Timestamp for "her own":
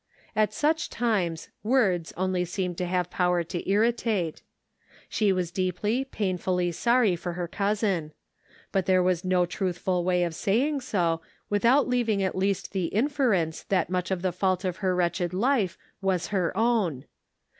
16.33-17.05